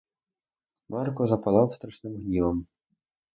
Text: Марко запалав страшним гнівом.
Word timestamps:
Марко 0.91 1.27
запалав 1.27 1.73
страшним 1.75 2.15
гнівом. 2.21 2.65